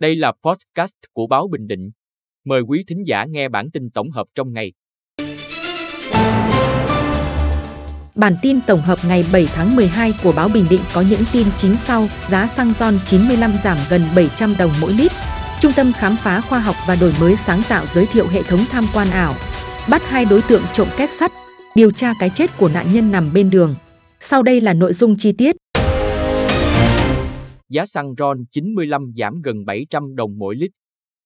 [0.00, 1.90] Đây là podcast của báo Bình Định.
[2.44, 4.72] Mời quý thính giả nghe bản tin tổng hợp trong ngày.
[8.14, 11.46] Bản tin tổng hợp ngày 7 tháng 12 của báo Bình Định có những tin
[11.56, 12.06] chính sau.
[12.28, 15.12] Giá xăng RON 95 giảm gần 700 đồng mỗi lít.
[15.60, 18.60] Trung tâm khám phá khoa học và đổi mới sáng tạo giới thiệu hệ thống
[18.70, 19.34] tham quan ảo.
[19.90, 21.32] Bắt hai đối tượng trộm két sắt.
[21.74, 23.74] Điều tra cái chết của nạn nhân nằm bên đường.
[24.20, 25.56] Sau đây là nội dung chi tiết.
[27.68, 30.70] Giá xăng RON 95 giảm gần 700 đồng mỗi lít.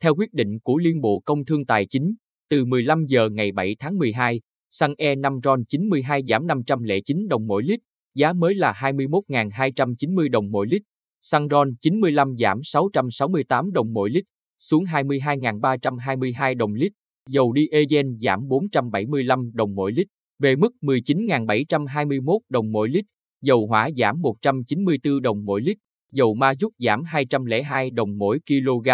[0.02, 2.14] Theo quyết định của Liên Bộ Công Thương Tài chính,
[2.50, 7.62] từ 15 giờ ngày 7 tháng 12, xăng E5 RON 92 giảm 509 đồng mỗi
[7.62, 7.80] lít,
[8.14, 10.82] giá mới là 21.290 đồng mỗi lít.
[11.22, 14.24] Xăng RON 95 giảm 668 đồng mỗi lít,
[14.58, 16.92] xuống 22.322 đồng lít.
[17.28, 20.06] Dầu diesel giảm 475 đồng mỗi lít,
[20.38, 23.04] về mức 19.721 đồng mỗi lít.
[23.42, 25.76] Dầu hỏa giảm 194 đồng mỗi lít,
[26.12, 28.88] dầu ma giúp giảm 202 đồng mỗi kg.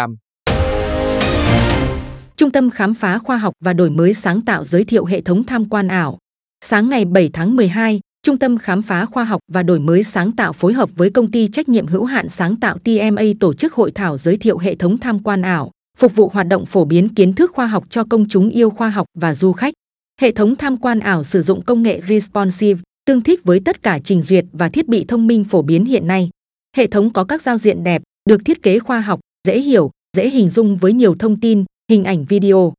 [2.37, 5.43] Trung tâm Khám phá Khoa học và Đổi mới sáng tạo giới thiệu hệ thống
[5.43, 6.17] tham quan ảo.
[6.65, 10.31] Sáng ngày 7 tháng 12, Trung tâm Khám phá Khoa học và Đổi mới sáng
[10.31, 13.73] tạo phối hợp với công ty trách nhiệm hữu hạn sáng tạo TMA tổ chức
[13.73, 17.09] hội thảo giới thiệu hệ thống tham quan ảo, phục vụ hoạt động phổ biến
[17.09, 19.73] kiến thức khoa học cho công chúng yêu khoa học và du khách.
[20.21, 23.99] Hệ thống tham quan ảo sử dụng công nghệ responsive, tương thích với tất cả
[24.03, 26.29] trình duyệt và thiết bị thông minh phổ biến hiện nay.
[26.77, 30.29] Hệ thống có các giao diện đẹp, được thiết kế khoa học, dễ hiểu, dễ
[30.29, 32.73] hình dung với nhiều thông tin, hình ảnh video.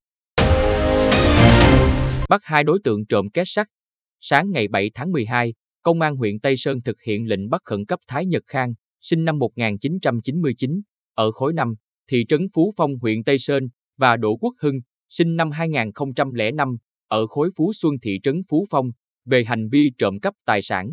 [2.29, 3.67] Bắt hai đối tượng trộm két sắt.
[4.21, 7.87] Sáng ngày 7 tháng 12, Công an huyện Tây Sơn thực hiện lệnh bắt khẩn
[7.87, 10.81] cấp Thái Nhật Khang, sinh năm 1999,
[11.15, 11.75] ở khối 5,
[12.11, 16.77] thị trấn Phú Phong huyện Tây Sơn, và Đỗ Quốc Hưng, sinh năm 2005,
[17.09, 18.87] ở khối Phú Xuân thị trấn Phú Phong,
[19.25, 20.91] về hành vi trộm cắp tài sản.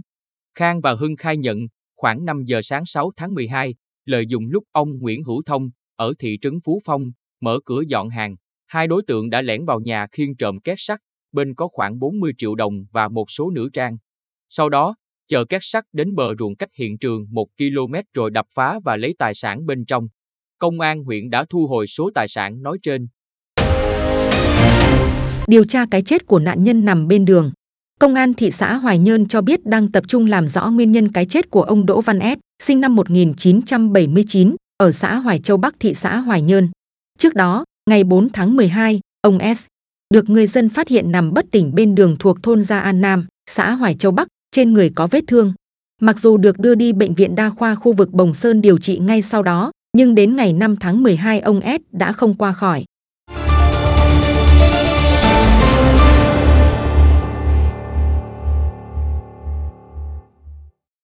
[0.56, 1.58] Khang và Hưng khai nhận,
[1.96, 6.14] khoảng 5 giờ sáng 6 tháng 12, lợi dụng lúc ông Nguyễn Hữu Thông, ở
[6.20, 7.02] thị trấn Phú Phong,
[7.42, 8.36] mở cửa dọn hàng,
[8.68, 11.00] hai đối tượng đã lẻn vào nhà khiêng trộm két sắt,
[11.32, 13.98] bên có khoảng 40 triệu đồng và một số nữ trang.
[14.50, 14.96] Sau đó,
[15.28, 18.98] chờ két sắt đến bờ ruộng cách hiện trường 1 km rồi đập phá và
[18.98, 20.08] lấy tài sản bên trong.
[20.60, 23.08] Công an huyện đã thu hồi số tài sản nói trên.
[25.48, 27.52] Điều tra cái chết của nạn nhân nằm bên đường.
[28.06, 31.12] Công an thị xã Hoài Nhơn cho biết đang tập trung làm rõ nguyên nhân
[31.12, 35.76] cái chết của ông Đỗ Văn S, sinh năm 1979, ở xã Hoài Châu Bắc
[35.80, 36.70] thị xã Hoài Nhơn.
[37.20, 39.64] Trước đó, ngày 4 tháng 12, ông S
[40.14, 43.28] được người dân phát hiện nằm bất tỉnh bên đường thuộc thôn Gia An Nam,
[43.50, 45.54] xã Hoài Châu Bắc, trên người có vết thương.
[46.02, 48.98] Mặc dù được đưa đi bệnh viện đa khoa khu vực Bồng Sơn điều trị
[48.98, 52.86] ngay sau đó, nhưng đến ngày 5 tháng 12 ông S đã không qua khỏi.